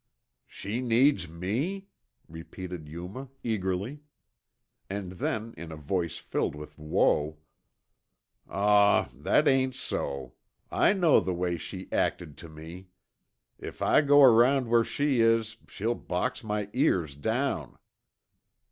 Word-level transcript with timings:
"She 0.47 0.81
needs 0.81 1.29
me?" 1.29 1.85
repeated 2.27 2.89
Yuma 2.89 3.29
eagerly. 3.43 3.99
And 4.89 5.11
then 5.11 5.53
in 5.57 5.71
a 5.71 5.75
voice 5.75 6.17
filled 6.17 6.55
with 6.55 6.75
woe, 6.79 7.37
"Aw 8.49 9.03
w, 9.03 9.23
that 9.23 9.47
ain't 9.47 9.75
so. 9.75 10.33
I 10.71 10.93
know 10.93 11.19
the 11.19 11.35
way 11.35 11.55
she 11.55 11.87
acted 11.91 12.35
tuh 12.35 12.49
me. 12.49 12.87
If 13.59 13.83
I 13.83 14.01
go 14.01 14.23
around 14.23 14.69
where 14.69 14.83
she 14.83 15.19
is, 15.21 15.57
she'll 15.67 15.93
box 15.93 16.43
my 16.43 16.67
ears 16.73 17.13
down." 17.13 17.77